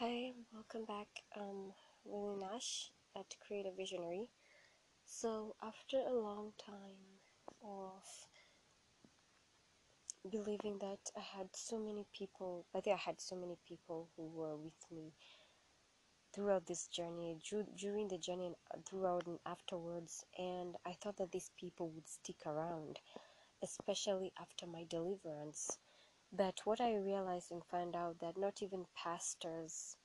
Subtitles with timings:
[0.00, 1.08] Hi, welcome back.
[1.36, 1.72] Um,
[2.04, 4.28] Willie Nash at Creative Visionary.
[5.04, 7.18] So, after a long time
[7.64, 8.04] of
[10.30, 14.28] believing that I had so many people, I think I had so many people who
[14.28, 15.14] were with me
[16.32, 17.36] throughout this journey,
[17.76, 22.08] during the journey and uh, throughout and afterwards, and I thought that these people would
[22.08, 23.00] stick around,
[23.64, 25.76] especially after my deliverance.
[26.32, 29.96] But what I realized and found out that not even pastors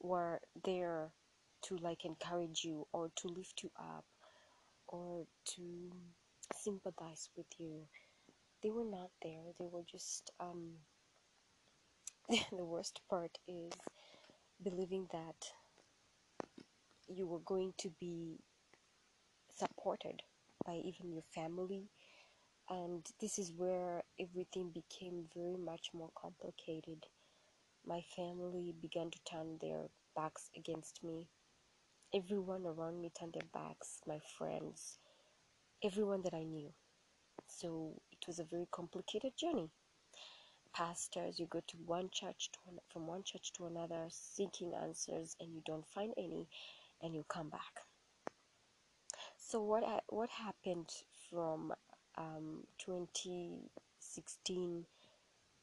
[0.00, 1.12] were there
[1.62, 4.04] to like encourage you or to lift you up
[4.88, 5.90] or to
[6.54, 7.86] sympathize with you.
[8.62, 9.52] They were not there.
[9.58, 10.72] They were just um
[12.28, 13.72] the worst part is
[14.62, 15.52] believing that
[17.08, 18.38] you were going to be
[19.56, 20.22] supported
[20.66, 21.88] by even your family
[22.72, 27.04] and this is where everything became very much more complicated.
[27.86, 31.28] My family began to turn their backs against me.
[32.14, 34.98] Everyone around me turned their backs, my friends,
[35.84, 36.72] everyone that I knew.
[37.46, 39.68] So it was a very complicated journey.
[40.72, 45.36] Pastors, you go to one church to an, from one church to another seeking answers
[45.40, 46.48] and you don't find any
[47.02, 47.84] and you come back.
[49.36, 50.88] So what I, what happened
[51.28, 51.74] from
[52.18, 54.86] um, 2016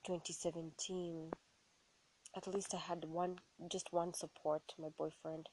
[0.05, 1.31] 2017
[2.35, 3.37] at least i had one
[3.69, 5.49] just one support my boyfriend.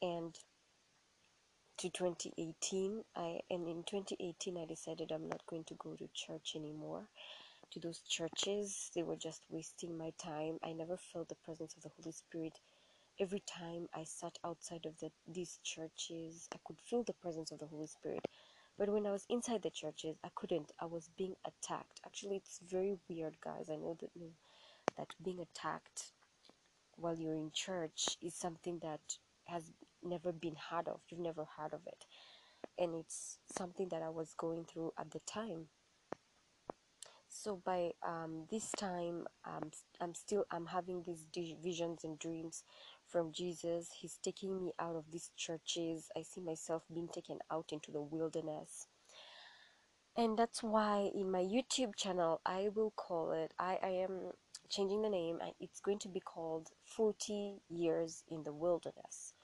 [0.00, 0.34] And
[1.78, 6.54] to 2018 i and in 2018 i decided i'm not going to go to church
[6.56, 7.08] anymore.
[7.72, 10.58] To those churches they were just wasting my time.
[10.62, 12.58] I never felt the presence of the holy spirit.
[13.20, 17.60] Every time i sat outside of the, these churches i could feel the presence of
[17.60, 18.26] the holy spirit
[18.78, 20.72] but when I was inside the churches, I couldn't.
[20.80, 22.00] I was being attacked.
[22.04, 23.68] Actually, it's very weird, guys.
[23.70, 24.10] I know that
[24.96, 26.12] that being attacked
[26.96, 29.00] while you're in church is something that
[29.46, 31.00] has never been heard of.
[31.08, 32.06] You've never heard of it,
[32.78, 35.66] and it's something that I was going through at the time.
[37.28, 41.26] So by um, this time, um, I'm still I'm having these
[41.62, 42.62] visions and dreams
[43.12, 43.90] from Jesus.
[44.00, 46.08] He's taking me out of these churches.
[46.16, 48.88] I see myself being taken out into the wilderness.
[50.16, 54.32] And that's why in my YouTube channel, I will call it, I, I am
[54.68, 59.34] changing the name, and it's going to be called 40 Years in the Wilderness.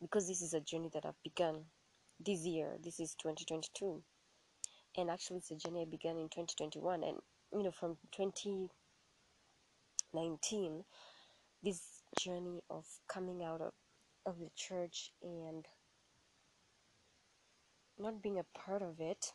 [0.00, 1.64] Because this is a journey that I've begun
[2.18, 2.78] this year.
[2.82, 4.02] This is 2022.
[4.96, 7.04] And actually, it's a journey I began in 2021.
[7.04, 7.18] And,
[7.52, 10.84] you know, from 2019,
[11.62, 13.72] this journey of coming out of,
[14.26, 15.66] of the church and
[17.98, 19.32] not being a part of it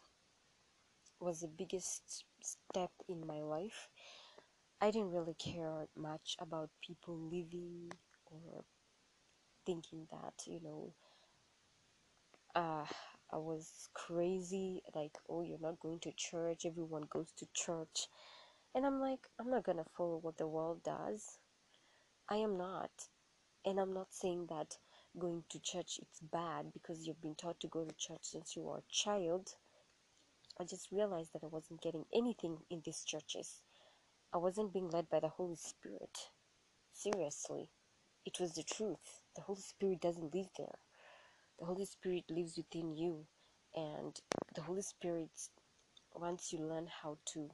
[1.19, 3.89] was the biggest step in my life.
[4.81, 7.91] I didn't really care much about people leaving
[8.25, 8.63] or
[9.65, 10.93] thinking that, you know,
[12.55, 12.85] uh,
[13.31, 18.07] I was crazy, like, oh, you're not going to church, everyone goes to church.
[18.73, 21.39] And I'm like, I'm not gonna follow what the world does.
[22.27, 22.89] I am not.
[23.65, 24.77] And I'm not saying that
[25.17, 28.63] going to church it's bad because you've been taught to go to church since you
[28.63, 29.49] were a child.
[30.59, 33.61] I just realized that I wasn't getting anything in these churches.
[34.33, 36.17] I wasn't being led by the Holy Spirit.
[36.93, 37.69] Seriously.
[38.25, 39.21] It was the truth.
[39.35, 40.79] The Holy Spirit doesn't live there.
[41.59, 43.25] The Holy Spirit lives within you.
[43.75, 44.19] And
[44.55, 45.29] the Holy Spirit,
[46.15, 47.49] once you learn how to,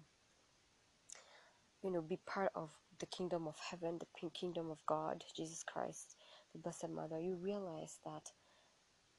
[1.84, 2.70] you know, be part of
[3.02, 6.16] the kingdom of heaven, the kingdom of God, Jesus Christ,
[6.54, 8.32] the Blessed Mother, you realize that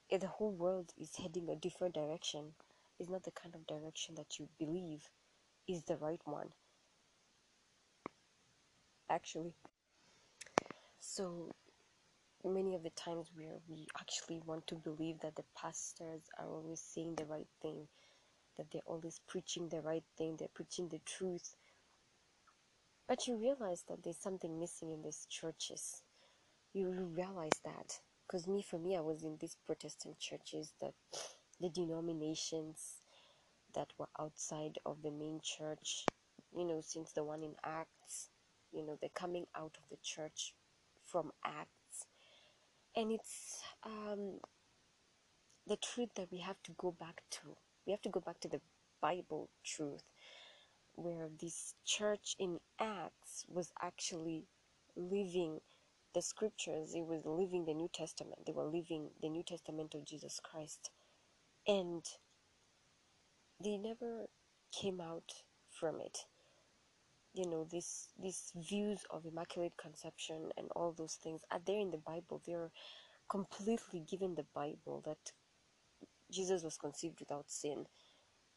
[0.08, 2.52] if the whole world is heading a different direction,
[3.00, 5.08] is not the kind of direction that you believe
[5.68, 6.50] is the right one.
[9.10, 9.52] Actually,
[11.00, 11.50] so
[12.44, 16.80] many of the times where we actually want to believe that the pastors are always
[16.80, 17.88] saying the right thing,
[18.56, 21.56] that they're always preaching the right thing, they're preaching the truth,
[23.12, 26.02] but you realize that there's something missing in these churches.
[26.72, 27.92] You realize that.
[28.26, 30.94] Because me, for me, I was in these Protestant churches, that
[31.60, 33.02] the denominations
[33.74, 36.06] that were outside of the main church,
[36.56, 38.30] you know, since the one in Acts,
[38.72, 40.54] you know, the coming out of the church
[41.04, 42.06] from Acts.
[42.96, 44.38] And it's um,
[45.66, 47.58] the truth that we have to go back to.
[47.86, 48.62] We have to go back to the
[49.02, 50.11] Bible truth
[50.96, 54.46] where this church in Acts was actually
[54.96, 55.60] living
[56.14, 60.04] the scriptures, it was living the New Testament, they were living the New Testament of
[60.06, 60.90] Jesus Christ.
[61.68, 62.04] And
[63.62, 64.26] they never
[64.72, 65.32] came out
[65.70, 66.18] from it.
[67.34, 71.90] you know these these views of immaculate conception and all those things are there in
[71.92, 72.72] the bible they're
[73.30, 75.32] completely given the bible that
[76.30, 77.86] jesus was conceived without sin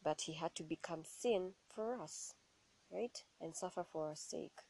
[0.06, 2.34] but he had to become sin for us
[2.92, 4.60] right and suffer for our sake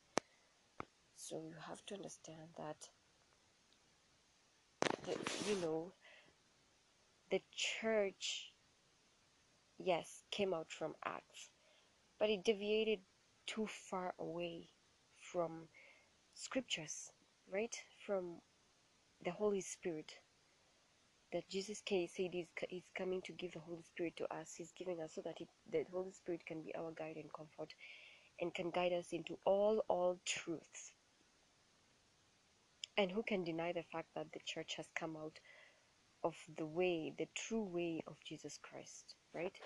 [1.14, 2.88] so you have to understand that
[5.04, 5.14] the,
[5.48, 5.92] you know
[7.30, 8.52] the church
[9.78, 11.50] yes came out from acts
[12.18, 13.00] but it deviated
[13.46, 14.68] too far away
[15.20, 15.68] from
[16.34, 17.10] scriptures,
[17.52, 17.74] right?
[18.06, 18.40] From
[19.24, 20.14] the Holy Spirit.
[21.36, 22.34] That Jesus said
[22.70, 24.54] is coming to give the Holy Spirit to us.
[24.56, 27.74] He's giving us so that it, the Holy Spirit can be our guide and comfort
[28.40, 30.94] and can guide us into all, all truths.
[32.96, 35.38] And who can deny the fact that the church has come out
[36.24, 39.60] of the way, the true way of Jesus Christ, right?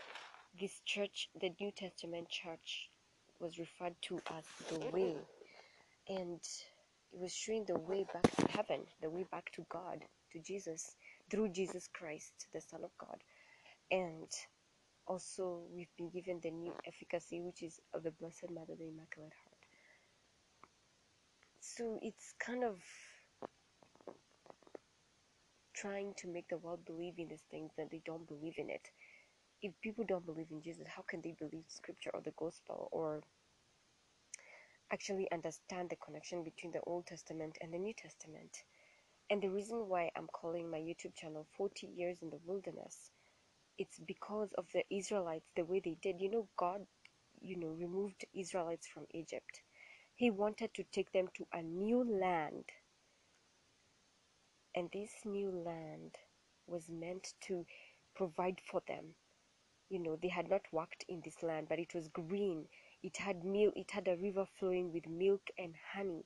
[0.58, 2.90] This church, the New Testament church,
[3.38, 5.16] was referred to as the way
[6.08, 6.40] and
[7.12, 10.96] it was showing the way back to heaven the way back to god to jesus
[11.30, 13.22] through jesus christ the son of god.
[13.90, 14.28] And
[15.06, 19.32] also we've been given the new efficacy which is of the blessed mother the immaculate
[19.44, 19.58] heart.
[21.60, 22.80] So it's kind of
[25.74, 28.88] trying to make the world believe in these things that they don't believe in it.
[29.62, 33.22] If people don't believe in Jesus, how can they believe scripture or the gospel or
[34.92, 38.56] actually understand the connection between the Old Testament and the New Testament?
[39.30, 43.10] And the reason why I'm calling my YouTube channel 40 Years in the Wilderness,
[43.78, 46.20] it's because of the Israelites, the way they did.
[46.20, 46.82] You know, God,
[47.40, 49.62] you know, removed Israelites from Egypt.
[50.16, 52.64] He wanted to take them to a new land.
[54.74, 56.16] And this new land
[56.66, 57.66] was meant to
[58.16, 59.14] provide for them
[59.90, 62.66] you know they had not worked in this land but it was green
[63.02, 66.24] it had milk it had a river flowing with milk and honey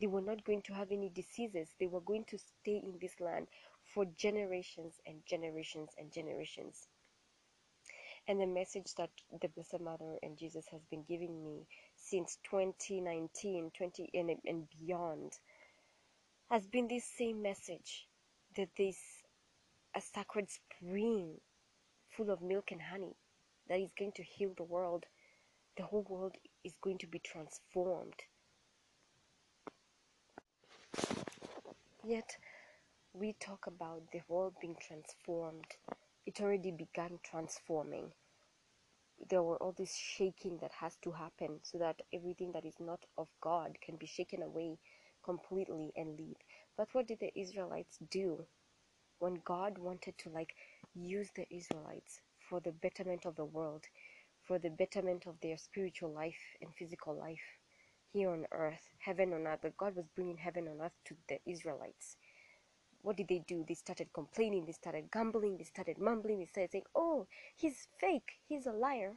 [0.00, 3.14] they were not going to have any diseases they were going to stay in this
[3.20, 3.46] land
[3.94, 6.88] for generations and generations and generations
[8.28, 9.10] and the message that
[9.40, 11.66] the blessed mother and jesus has been giving me
[11.96, 15.32] since 2019 20 and, and beyond
[16.50, 18.06] has been this same message
[18.56, 18.98] that this
[19.96, 21.40] a sacred spring
[22.10, 23.16] full of milk and honey
[23.68, 25.04] that is going to heal the world.
[25.76, 28.14] The whole world is going to be transformed.
[32.08, 32.36] Yet,
[33.14, 35.66] we talk about the world being transformed.
[36.24, 38.12] It already began transforming.
[39.28, 43.04] There were all this shaking that has to happen so that everything that is not
[43.18, 44.78] of God can be shaken away
[45.24, 46.36] completely and leave.
[46.76, 48.46] But what did the Israelites do
[49.18, 50.54] when God wanted to like
[50.94, 53.82] use the Israelites for the betterment of the world,
[54.44, 57.58] for the betterment of their spiritual life and physical life
[58.12, 61.40] here on earth, heaven on earth, that God was bringing heaven on earth to the
[61.46, 62.16] Israelites.
[63.02, 63.64] What did they do?
[63.66, 67.26] They started complaining, they started grumbling, they started mumbling, they started saying, Oh,
[67.56, 69.16] he's fake, he's a liar.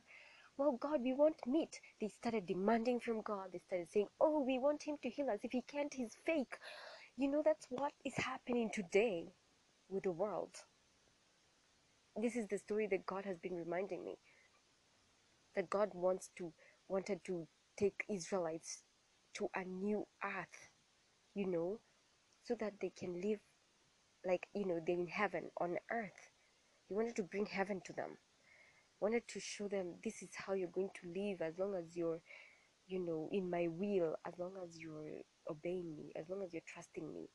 [0.58, 1.82] Well, God, we want meat.
[2.02, 3.52] They started demanding from God.
[3.54, 5.40] They started saying, Oh, we want him to heal us.
[5.44, 6.58] If he can't, he's fake.
[7.18, 9.34] You know, that's what is happening today
[9.90, 10.58] with the world
[12.22, 14.18] this is the story that God has been reminding me
[15.56, 16.54] that God wants to
[16.90, 17.48] wanted to
[17.80, 18.84] take Israelites
[19.36, 20.70] to a new earth,
[21.36, 21.80] you know,
[22.44, 23.40] so that they can live
[24.26, 26.30] like you know they're in heaven on earth.
[26.88, 28.18] He wanted to bring heaven to them.
[29.02, 32.21] Wanted to show them this is how you're going to live as long as you're,
[32.88, 36.64] you know, in my will, as long as you're obeying me, as long as you're
[36.68, 37.30] trusting me.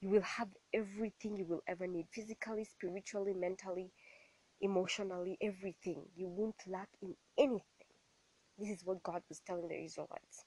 [0.00, 3.92] You will have everything you will ever need physically, spiritually, mentally,
[4.60, 6.04] emotionally, everything.
[6.16, 7.83] You won't lack in anything.
[8.58, 10.44] This is what God was telling the Israelites.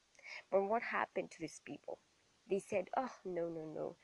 [0.52, 2.00] But what happened to these people?
[2.50, 3.98] They said, Oh, no, no, no.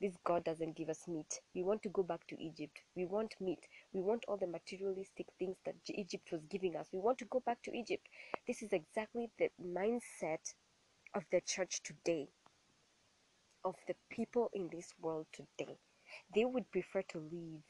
[0.00, 1.40] This God doesn't give us meat.
[1.54, 2.82] We want to go back to Egypt.
[2.94, 3.66] We want meat.
[3.92, 6.88] We want all the materialistic things that Egypt was giving us.
[6.92, 8.08] We want to go back to Egypt.
[8.46, 10.54] This is exactly the mindset
[11.14, 12.28] of the church today,
[13.64, 15.78] of the people in this world today.
[16.34, 17.62] They would prefer to leave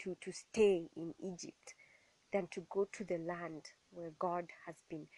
[0.00, 1.74] to, to stay in Egypt
[2.32, 5.08] than to go to the land where God has been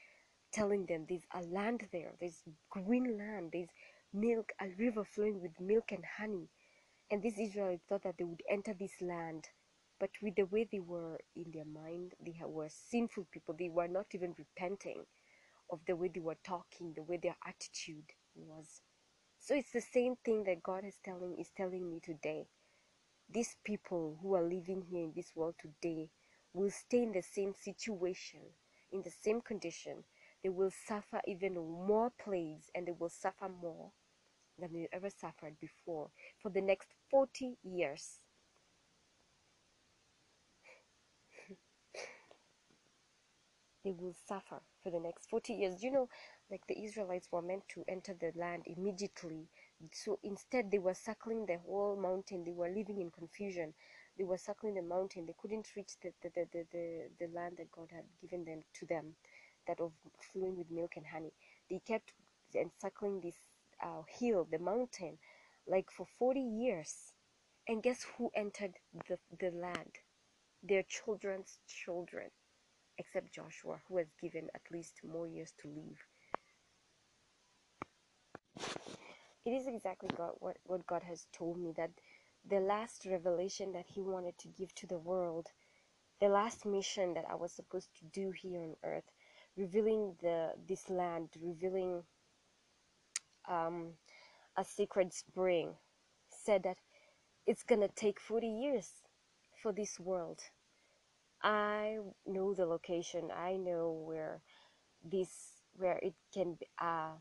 [0.52, 3.70] telling them there's a land there, there's green land, there's
[4.12, 6.48] milk, a river flowing with milk and honey.
[7.10, 9.48] And these Israelites thought that they would enter this land,
[10.00, 13.54] but with the way they were in their mind, they were sinful people.
[13.58, 15.04] They were not even repenting
[15.70, 18.82] of the way they were talking, the way their attitude was.
[19.38, 22.46] So it's the same thing that God is telling is telling me today
[23.28, 26.10] these people who are living here in this world today
[26.54, 28.40] will stay in the same situation,
[28.92, 30.04] in the same condition
[30.42, 33.92] they will suffer even more plagues and they will suffer more
[34.58, 38.20] than they ever suffered before for the next 40 years.
[43.84, 45.82] they will suffer for the next 40 years.
[45.82, 46.08] You know,
[46.50, 49.48] like the Israelites were meant to enter the land immediately.
[49.92, 52.44] So instead, they were circling the whole mountain.
[52.44, 53.74] They were living in confusion.
[54.16, 55.26] They were circling the mountain.
[55.26, 58.86] They couldn't reach the, the, the, the, the, land that God had given them to
[58.86, 59.14] them,
[59.66, 59.92] that of
[60.32, 61.32] flowing with milk and honey.
[61.68, 62.12] They kept
[62.54, 63.36] encircling this
[63.82, 65.18] uh, hill, the mountain,
[65.66, 67.12] like for 40 years.
[67.66, 68.74] And guess who entered
[69.08, 69.98] the, the land?
[70.62, 72.30] Their children's children,
[72.98, 75.98] except Joshua, who was given at least more years to live.
[79.44, 81.90] It is exactly God, what, what God has told me that
[82.48, 85.48] the last revelation that He wanted to give to the world,
[86.20, 89.10] the last mission that I was supposed to do here on earth,
[89.56, 92.04] revealing the this land, revealing
[93.48, 93.94] um,
[94.56, 95.74] a sacred spring,
[96.30, 96.78] said that
[97.46, 98.90] it's gonna take 40 years
[99.62, 100.40] for this world.
[101.42, 103.30] I know the location.
[103.36, 104.42] I know where
[105.04, 107.12] this where it can be, uh,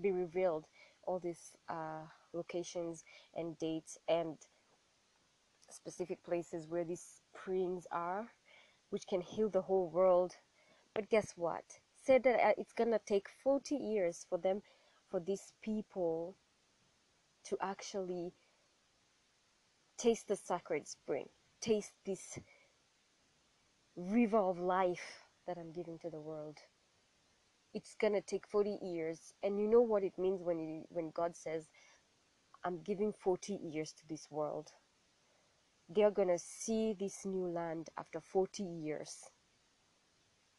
[0.00, 0.66] be revealed.
[1.04, 3.04] All these uh, locations
[3.34, 4.38] and dates and
[5.70, 8.28] specific places where these springs are,
[8.90, 10.36] which can heal the whole world.
[10.94, 11.64] But guess what?
[11.94, 14.62] Said that uh, it's gonna take 40 years for them,
[15.10, 16.36] for these people
[17.44, 18.32] to actually
[19.98, 21.26] taste the sacred spring,
[21.60, 22.38] taste this
[23.96, 26.58] river of life that I'm giving to the world.
[27.74, 31.36] It's gonna take 40 years, and you know what it means when you, when God
[31.36, 31.68] says,
[32.64, 34.72] "I'm giving 40 years to this world."
[35.88, 39.30] They're gonna see this new land after 40 years.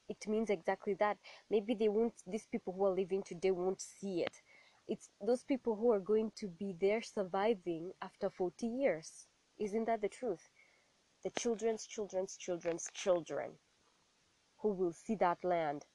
[0.09, 1.17] It means exactly that.
[1.49, 2.15] Maybe they won't.
[2.25, 4.41] These people who are living today won't see it.
[4.87, 9.27] It's those people who are going to be there surviving after 40 years.
[9.59, 10.49] Isn't that the truth?
[11.23, 13.51] the children's children's children's children
[14.59, 15.85] who will see that land,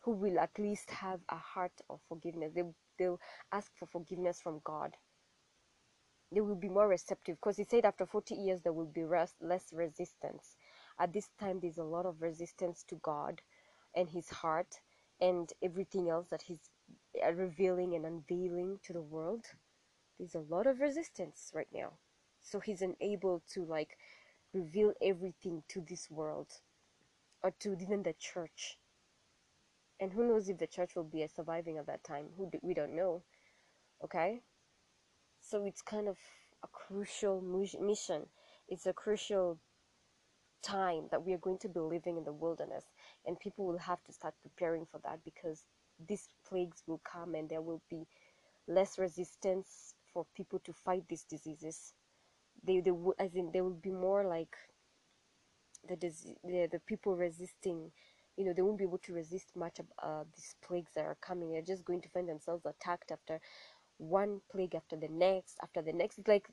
[0.00, 2.52] who will at least have a heart of forgiveness.
[2.54, 2.62] They,
[2.98, 3.20] they'll
[3.52, 4.96] ask for forgiveness from God.
[6.32, 9.36] They will be more receptive because he said after 40 years there will be res-
[9.40, 10.56] less resistance.
[10.98, 13.42] At this time, there's a lot of resistance to God
[13.94, 14.80] and his heart
[15.20, 16.70] and everything else that he's
[17.24, 19.46] uh, revealing and unveiling to the world.
[20.18, 21.98] There's a lot of resistance right now.
[22.40, 23.98] So he's unable to like
[24.52, 26.60] reveal everything to this world
[27.42, 28.78] or to even the church.
[30.00, 32.30] And who knows if the church will be surviving at that time?
[32.36, 33.22] Who do, we don't know.
[34.04, 34.42] Okay,
[35.48, 36.16] so it's kind of
[36.64, 38.26] a crucial mission.
[38.68, 39.58] It's a crucial
[40.62, 42.84] time that we are going to be living in the wilderness,
[43.26, 45.64] and people will have to start preparing for that because
[46.08, 48.06] these plagues will come, and there will be
[48.68, 51.94] less resistance for people to fight these diseases
[52.64, 54.56] they they as in there will be more like
[55.88, 57.90] the the, the people resisting
[58.36, 61.16] you know they won't be able to resist much of uh, these plagues that are
[61.20, 63.40] coming they're just going to find themselves attacked after
[63.98, 66.18] one plague after the next after the next.
[66.18, 66.48] It's like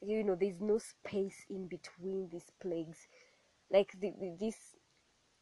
[0.00, 3.06] you know there's no space in between these plagues.
[3.70, 4.56] Like the, the, this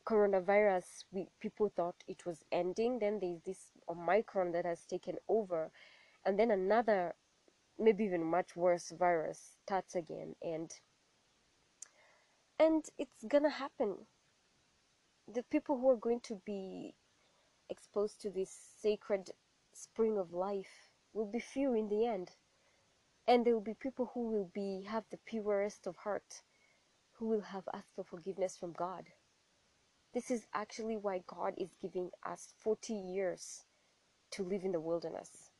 [0.06, 2.98] coronavirus we people thought it was ending.
[2.98, 5.70] Then there's this omicron that has taken over.
[6.24, 7.14] And then another
[7.78, 10.34] maybe even much worse virus starts again.
[10.42, 10.70] And
[12.58, 14.06] and it's gonna happen.
[15.32, 16.94] The people who are going to be
[17.68, 19.30] exposed to this sacred
[19.72, 20.85] spring of life
[21.16, 22.32] will be few in the end
[23.28, 26.42] and there will be people who will be have the purest of heart
[27.18, 29.04] who will have asked for forgiveness from god
[30.14, 33.64] this is actually why god is giving us 40 years
[34.30, 35.50] to live in the wilderness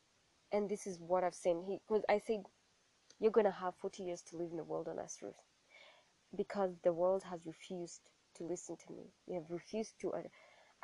[0.53, 1.63] and this is what I've seen.
[1.67, 2.45] He, because I said,
[3.21, 5.41] you're gonna have 40 years to live in the wilderness, Ruth,
[6.37, 9.05] because the world has refused to listen to me.
[9.29, 10.23] They have refused to uh,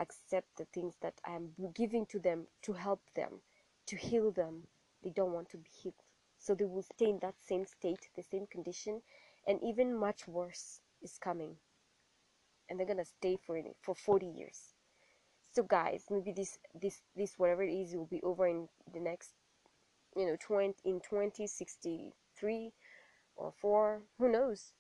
[0.01, 3.43] accept the things that I am giving to them to help them,
[3.87, 4.67] to heal them.
[5.03, 6.03] They don't want to be healed,
[6.39, 9.03] so they will stay in that same state, the same condition,
[9.47, 11.57] and even much worse is coming.
[12.69, 14.75] And they're gonna stay for for 40 years.
[15.53, 19.35] So guys, maybe this this this whatever it is will be over in the next
[20.17, 22.73] you know 20 in 2063
[23.37, 24.73] or 4 who knows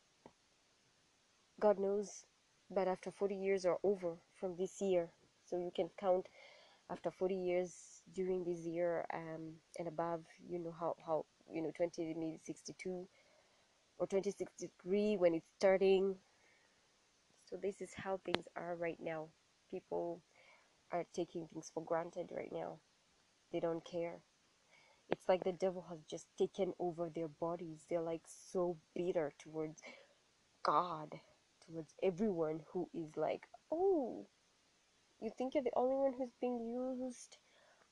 [1.58, 2.24] god knows
[2.70, 5.08] but after 40 years are over from this year
[5.44, 6.26] so you can count
[6.92, 11.72] after 40 years during this year um, and above you know how, how you know
[11.76, 13.08] 20 maybe 62
[13.98, 16.14] or 2063 when it's starting
[17.48, 19.28] so this is how things are right now
[19.70, 20.20] people
[20.92, 22.78] are taking things for granted right now.
[23.52, 24.20] They don't care.
[25.10, 27.84] It's like the devil has just taken over their bodies.
[27.88, 28.22] They're like
[28.52, 29.82] so bitter towards
[30.62, 31.14] God,
[31.66, 34.26] towards everyone who is like, oh,
[35.22, 37.38] you think you're the only one who's being used?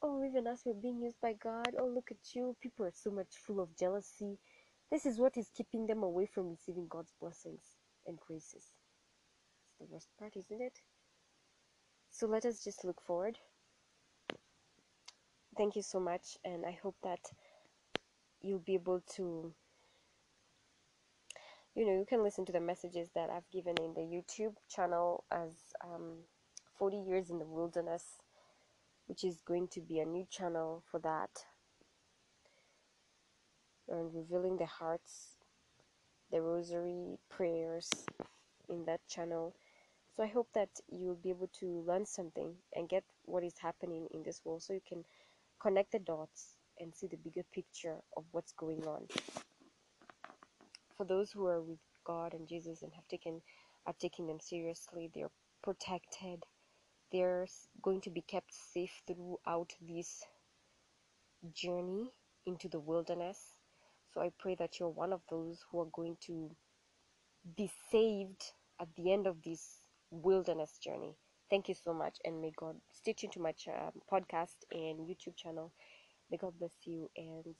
[0.03, 1.75] Oh, even us, we're being used by God.
[1.79, 2.57] Oh, look at you.
[2.61, 4.39] People are so much full of jealousy.
[4.91, 7.63] This is what is keeping them away from receiving God's blessings
[8.07, 8.73] and graces.
[9.69, 10.81] It's the worst part, isn't it?
[12.11, 13.39] So let us just look forward.
[15.57, 17.21] Thank you so much, and I hope that
[18.43, 19.53] you'll be able to
[21.75, 25.25] you know you can listen to the messages that i've given in the youtube channel
[25.31, 25.53] as
[25.85, 26.17] um,
[26.81, 28.17] 40 years in the wilderness
[29.09, 31.31] which is going to be a new channel for that.
[33.89, 35.37] And revealing the hearts
[36.31, 37.91] the rosary prayers
[38.69, 39.55] in that channel.
[40.17, 44.07] So i hope that you'll be able to learn something and get what is happening
[44.13, 45.05] in this world so you can
[45.61, 49.09] connect the dots and see the bigger picture of what's going on.
[50.97, 53.43] For those who are with God and Jesus and have taken
[53.87, 55.33] are taking them seriously, they're
[55.65, 56.45] protected.
[57.12, 57.47] They're
[57.83, 60.23] going to be kept safe throughout this
[61.55, 62.11] journey
[62.47, 63.38] into the wilderness.
[64.12, 66.50] So I pray that you're one of those who are going to
[67.57, 71.17] be saved at the end of this wilderness journey.
[71.49, 75.00] Thank you so much, and may God stay tuned to my ch- um, podcast and
[75.00, 75.73] YouTube channel.
[76.31, 77.57] May God bless you and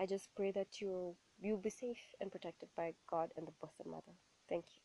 [0.00, 3.86] I just pray that you you'll be safe and protected by God and the Blessed
[3.86, 4.16] Mother.
[4.48, 4.82] Thank you.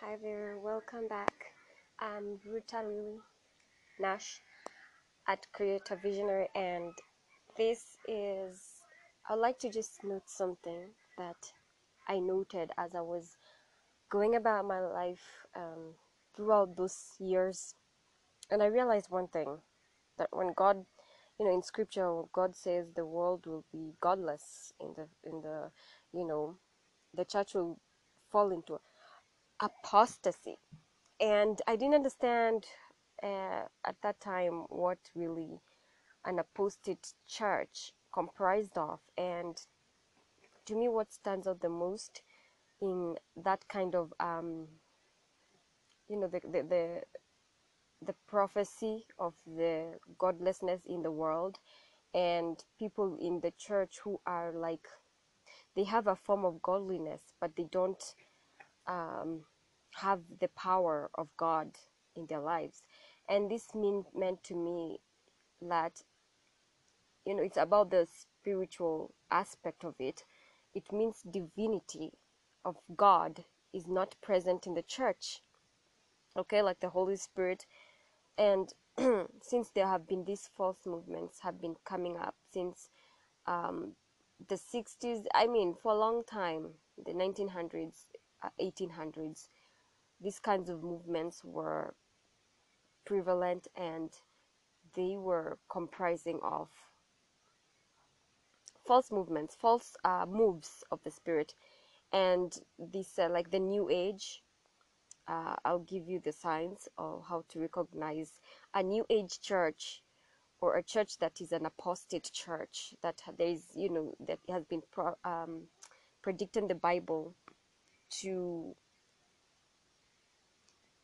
[0.00, 1.55] Hi there, welcome back.
[1.98, 3.20] I'm Ruta Lily
[3.98, 4.42] Nash
[5.26, 6.92] at Creator Visionary, and
[7.56, 8.82] this is
[9.30, 11.36] I'd like to just note something that
[12.06, 13.38] I noted as I was
[14.10, 15.24] going about my life
[15.56, 15.94] um,
[16.36, 17.74] throughout those years,
[18.50, 19.56] and I realized one thing
[20.18, 20.84] that when God
[21.38, 25.70] you know in scripture god says the world will be godless in the in the
[26.12, 26.56] you know
[27.12, 27.78] the church will
[28.30, 28.78] fall into
[29.60, 30.56] apostasy
[31.20, 32.66] and i didn't understand
[33.22, 35.60] uh, at that time what really
[36.26, 39.00] an apostate church comprised of.
[39.16, 39.56] And
[40.66, 42.22] to me what stands out the most
[42.80, 44.66] in that kind of um,
[46.08, 47.00] you know the, the the
[48.02, 51.58] the prophecy of the godlessness in the world
[52.14, 54.86] and people in the church who are like
[55.74, 58.14] they have a form of godliness but they don't
[58.86, 59.42] um,
[60.02, 61.78] have the power of god
[62.14, 62.82] in their lives.
[63.28, 65.00] And this mean, meant to me
[65.62, 66.02] that
[67.24, 70.24] you know it's about the spiritual aspect of it.
[70.74, 72.12] It means divinity
[72.64, 75.42] of god is not present in the church
[76.36, 77.66] okay like the holy spirit.
[78.38, 78.72] And
[79.42, 82.90] since there have been these false movements have been coming up since
[83.46, 83.92] um,
[84.48, 86.68] the 60s i mean for a long time
[87.02, 88.06] the 1900s
[88.42, 89.48] uh, 1800s
[90.20, 91.94] these kinds of movements were
[93.04, 94.10] prevalent and
[94.94, 96.68] they were comprising of
[98.86, 101.54] false movements false uh, moves of the spirit.
[102.12, 104.42] And this uh, like the new age
[105.28, 108.40] uh, I'll give you the signs of how to recognize
[108.74, 110.02] a new age church
[110.60, 114.64] or a church that is an apostate church that there is you know that has
[114.64, 115.62] been pro, um,
[116.22, 117.34] predicted in the Bible
[118.10, 118.74] to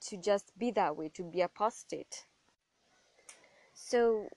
[0.08, 2.26] to just be that way to be apostate.
[3.74, 4.28] So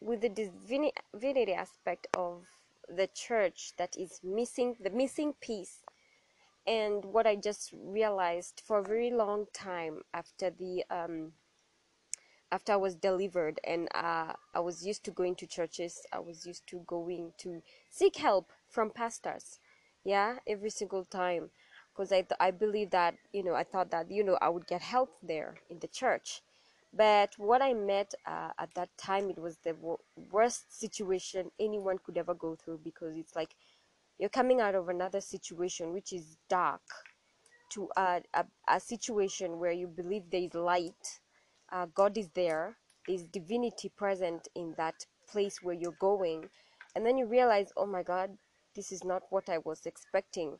[0.00, 2.44] with the divinity aspect of
[2.88, 5.82] the church that is missing the missing piece
[6.66, 11.32] and what I just realized for a very long time after the um,
[12.52, 16.46] after I was delivered and uh, I was used to going to churches, I was
[16.46, 19.58] used to going to seek help from pastors,
[20.04, 21.50] yeah, every single time,
[21.94, 24.66] because I th- I believe that you know I thought that you know I would
[24.66, 26.42] get help there in the church,
[26.92, 29.98] but what I met uh, at that time it was the w-
[30.32, 33.54] worst situation anyone could ever go through because it's like
[34.18, 36.82] you're coming out of another situation which is dark
[37.70, 41.20] to a, a, a situation where you believe there is light
[41.72, 42.76] uh, god is there
[43.06, 46.48] there's divinity present in that place where you're going.
[46.96, 48.38] And then you realize oh my god
[48.74, 50.58] this is not what i was expecting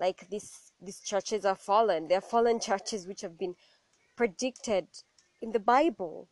[0.00, 3.54] like these these churches are fallen they're fallen churches which have been
[4.16, 4.86] predicted
[5.42, 6.28] in the bible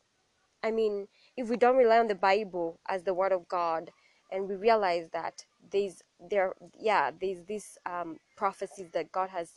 [0.64, 3.90] i mean if we don't rely on the bible as the word of god
[4.32, 9.52] and we realize that there's there yeah there's these um, prophecies that god has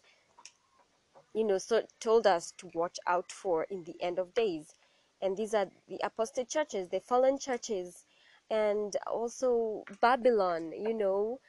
[1.33, 4.73] you know, so told us to watch out for in the end of days.
[5.21, 8.05] And these are the apostate churches, the fallen churches,
[8.49, 11.39] and also Babylon, you know.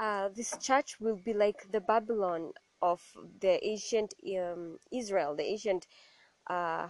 [0.00, 3.02] Uh, this church will be like the Babylon of
[3.40, 5.86] the ancient um, Israel, the ancient,
[6.50, 6.88] uh,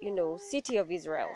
[0.00, 1.30] you know, city of Israel.